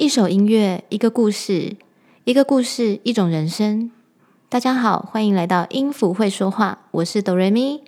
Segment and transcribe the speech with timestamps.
[0.00, 1.76] 一首音乐，一个故事，
[2.24, 3.90] 一个故事，一种人生。
[4.48, 7.84] 大家好，欢迎来到音符会说话，我是哆瑞咪，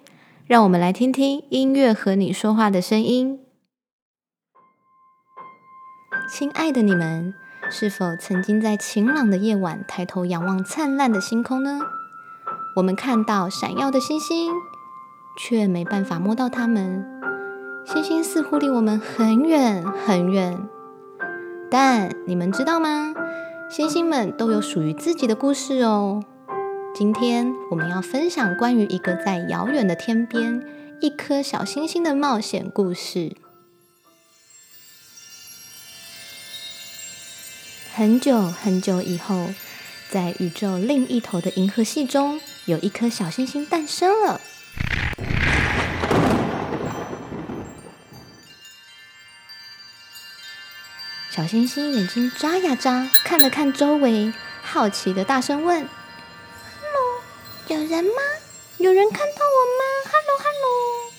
[0.46, 3.40] 让我们来听听音乐和你说话的声音。
[6.30, 7.32] 亲爱的你们，
[7.70, 11.80] 是否曾经在晴朗的夜晚抬头仰望灿烂的星空呢？
[12.76, 14.52] 我们看到闪耀的星星，
[15.38, 17.22] 却没办法摸到它们。
[17.86, 20.68] 星星似乎离我们很远很远。
[21.72, 23.14] 但你们知道吗？
[23.70, 26.22] 星星们都有属于自己的故事哦。
[26.94, 30.62] 今天我们要分享关于一个在遥远的天边
[31.00, 33.34] 一颗小星星的冒险故事。
[37.94, 39.48] 很久很久以后，
[40.10, 44.41] 在宇宙另一头的银河系中，有一颗小星星诞生了。
[51.34, 55.88] 小星星眼睛眨呀眨，看了看周围，好奇的大声问
[56.82, 57.22] ：“Hello，
[57.68, 58.10] 有人吗？
[58.76, 61.12] 有人看到我吗？”“Hello，Hello。”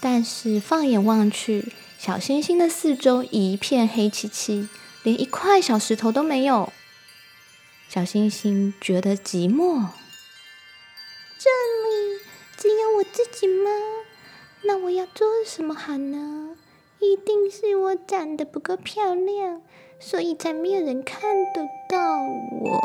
[0.00, 4.66] 但是放眼望去，小星星的四周一片黑漆漆，
[5.02, 6.72] 连一块小石头都没有。
[7.86, 9.88] 小星星觉得寂寞。
[11.38, 12.20] 这里
[12.56, 13.70] 只有我自己吗？
[14.62, 16.39] 那我要做什么好呢？
[17.00, 19.62] 一定是我长得不够漂亮，
[19.98, 21.20] 所以才没有人看
[21.52, 22.80] 得到我。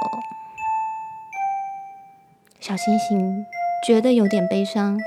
[2.60, 3.46] 小星星
[3.86, 4.98] 觉得有点悲伤。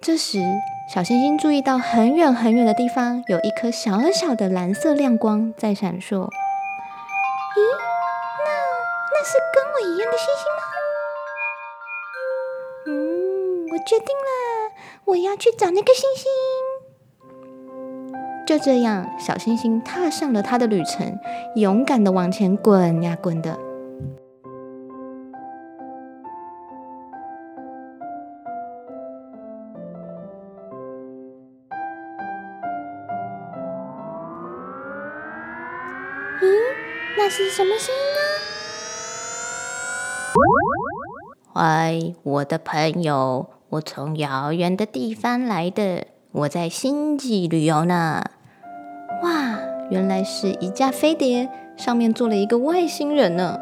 [0.00, 0.38] 这时，
[0.88, 6.28] 小星星注意到很远很远的地方有一颗小小的蓝色亮光在闪烁。
[7.56, 7.58] 咦，
[8.44, 8.50] 那
[9.12, 10.62] 那是跟我一样的星星吗？
[12.86, 14.53] 嗯，我决定了。
[15.06, 16.26] 我要去找那个星星。
[18.46, 21.18] 就这样，小星星踏上了他的旅程，
[21.56, 23.58] 勇敢的往前滚呀滚的。
[36.40, 36.46] 咦，
[37.16, 38.20] 那是什么声音呢？
[41.54, 43.53] 嗨，我的朋友。
[43.74, 48.22] 我从遥远的地方来的，我在星际旅游呢。
[49.24, 49.58] 哇，
[49.90, 53.58] 原来是一架飞碟，上面坐了一个外星人呢。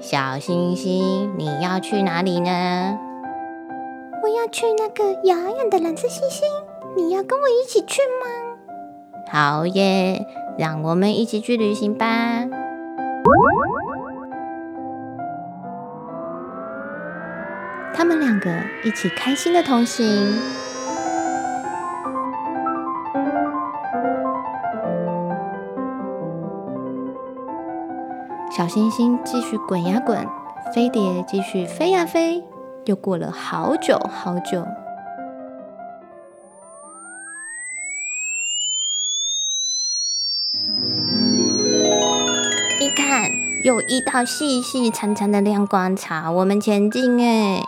[0.00, 2.98] 小星星，你要去哪里呢？
[4.20, 6.48] 我要去那个遥远的蓝色星星，
[6.96, 8.26] 你要跟我一起去吗？
[9.30, 10.26] 好耶，
[10.58, 12.33] 让我们一起去旅行吧。
[18.04, 18.50] 他们两个
[18.84, 20.04] 一起开心的同行。
[28.54, 30.28] 小星星继续滚呀滚，
[30.74, 32.44] 飞碟继续飞呀飞。
[32.84, 34.66] 又过了好久好久，
[42.78, 43.30] 你看，
[43.64, 47.64] 有一道细细长长的亮光朝我们前进，哎。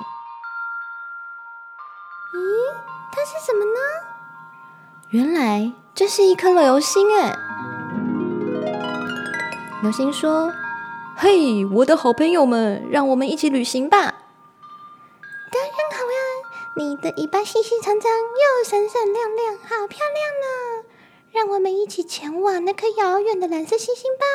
[5.16, 7.34] 原来这是一颗流星哎！
[9.82, 10.53] 流星说
[11.16, 13.97] ：“嘿，我的好朋友们，让我们一起旅行吧！”
[15.50, 16.21] 当然好呀，
[16.76, 20.84] 你的尾巴细细长长又闪闪亮亮，好漂亮呢！
[21.32, 24.26] 让我们一起前往那颗遥远的蓝色星星吧！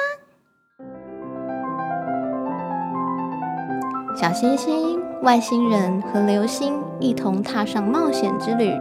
[4.19, 8.73] 小星星、外星人和流星一同踏上冒险之旅。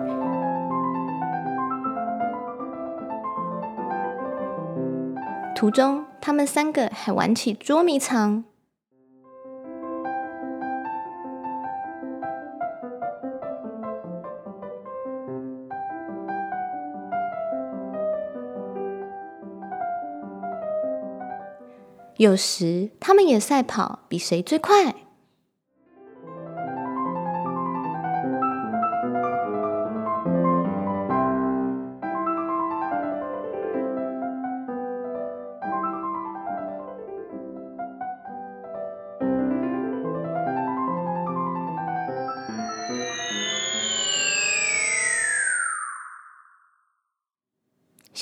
[5.61, 8.45] 途中，他们三个还玩起捉迷藏。
[22.17, 24.95] 有时，他们也赛跑，比谁最快。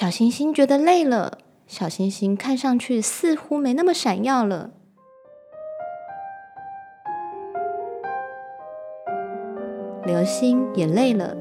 [0.00, 4.71] 小星星觉得累了，小星星看上去似乎没那么闪耀了。
[10.05, 11.37] 流星也累了，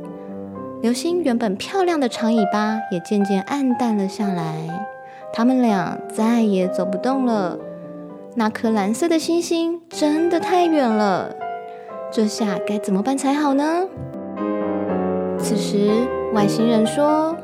[0.81, 4.87] 流星原本漂亮的长尾巴也渐渐暗淡了下来，
[5.31, 7.59] 他们俩再也走不动了。
[8.33, 11.35] 那颗蓝色的星星真的太远了，
[12.09, 13.85] 这下该怎么办才好呢？
[15.37, 17.37] 此时，外星人说：“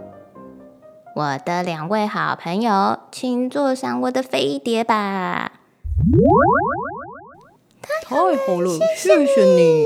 [1.15, 5.51] 我的两位好朋友，请坐上我的飞碟吧。”
[7.81, 8.25] 太好
[8.61, 9.83] 了，谢谢你。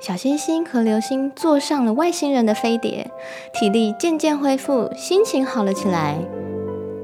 [0.00, 3.10] 小星星和流星坐上了外星人的飞碟，
[3.52, 6.18] 体力渐渐恢复，心情好了起来。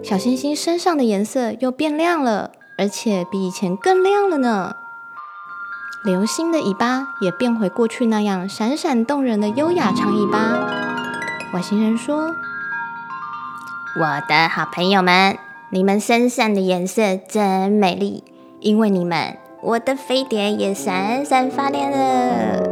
[0.02, 4.76] 小星星身上的颜色又变亮了，而且比以前更亮了呢。
[6.04, 10.58] 流星的尾巴也变回过去那样闪闪动人的优雅长尾巴。
[11.54, 12.34] 外星人说
[13.98, 15.38] ：“我的好朋友们，
[15.70, 18.22] 你们身上的颜色真美丽，
[18.60, 22.62] 因为你们，我的飞碟也闪闪发亮了。”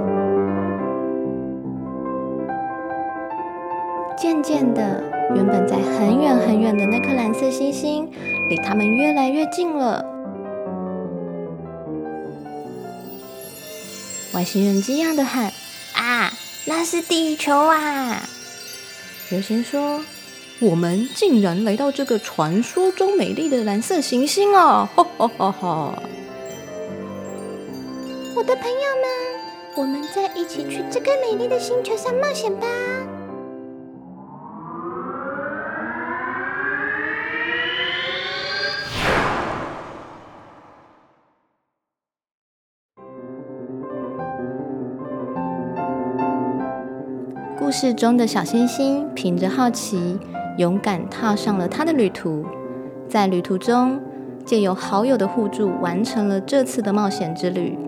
[4.18, 5.02] 渐渐的，
[5.34, 8.10] 原本在很远很远的那颗蓝色星星，
[8.52, 10.04] 离他们越来越近了。
[14.34, 15.50] 外星人惊讶的喊
[15.96, 16.30] ：“啊，
[16.66, 18.28] 那是地球啊！”
[19.30, 20.04] 流星说
[20.60, 26.02] ：“我们竟然来到这个传说中美丽的蓝色行星啊！”哈哈哈哈！
[28.34, 32.66] 我的朋友们，我们再一起去这个美丽的星球上冒险吧！
[47.64, 50.18] 故事中的小星星凭着好奇，
[50.58, 52.44] 勇敢踏上了他的旅途。
[53.08, 54.00] 在旅途中，
[54.44, 57.78] 借由好友的互助，完成了这次的冒险之旅。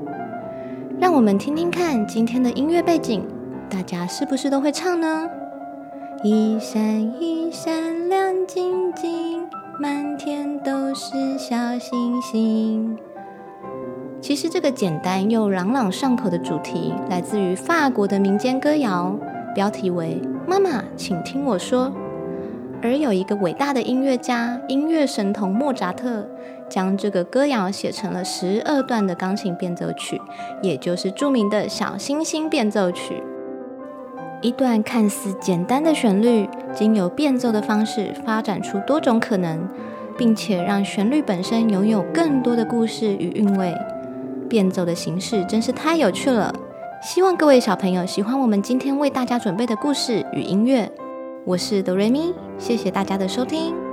[1.00, 3.26] 让我们听听看今天的音乐背景，
[3.68, 5.28] 大家是不是都会唱呢？
[6.22, 6.80] 一闪
[7.20, 9.42] 一闪亮晶晶，
[9.80, 12.96] 满天都是小星星。
[14.20, 19.18] 其实这个简单又朗朗上口的主题，来自于法国的民间歌谣。
[19.54, 21.90] 标题为“妈妈，请听我说”，
[22.82, 26.28] 而有一个伟大的音乐家、音乐神童莫扎特，
[26.68, 30.20] 将这个歌谣写成了十二段的钢琴变奏曲，
[30.60, 33.22] 也就是著名的小星星变奏曲。
[34.42, 39.66] 一段看似简单的旋律，经由变奏的方式发展出多种可能，
[40.18, 43.74] 并且让旋律本身拥有更多的故事与韵味。
[44.46, 46.54] 变奏的形式真是太有趣了。
[47.04, 50.90] 希望各位小朋友喜欢我们今天为大家准备的故事与音乐。
[51.44, 53.83] 我是哆瑞咪，谢谢大家的收听。